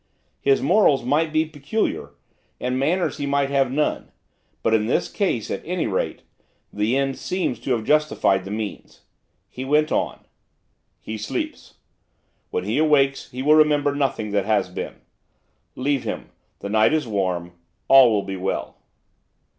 His 0.39 0.63
morals 0.63 1.03
might 1.03 1.31
be 1.31 1.45
peculiar, 1.45 2.15
and 2.59 2.79
manners 2.79 3.17
he 3.17 3.27
might 3.27 3.51
have 3.51 3.71
none, 3.71 4.11
but 4.63 4.73
in 4.73 4.87
this 4.87 5.07
case, 5.07 5.51
at 5.51 5.61
any 5.63 5.85
rate, 5.85 6.23
the 6.73 6.97
end 6.97 7.19
seemed 7.19 7.61
to 7.61 7.73
have 7.73 7.83
justified 7.83 8.43
the 8.43 8.49
means. 8.49 9.01
He 9.47 9.63
went 9.63 9.91
on. 9.91 10.25
'He 11.01 11.19
sleeps. 11.19 11.75
When 12.49 12.63
he 12.63 12.79
awakes 12.79 13.29
he 13.29 13.43
will 13.43 13.53
remember 13.53 13.93
nothing 13.93 14.31
that 14.31 14.45
has 14.45 14.69
been. 14.69 14.95
Leave 15.75 16.03
him, 16.03 16.31
the 16.61 16.69
night 16.69 16.93
is 16.93 17.05
warm, 17.07 17.51
all 17.87 18.09
will 18.11 18.23
be 18.23 18.37
well. 18.37 18.77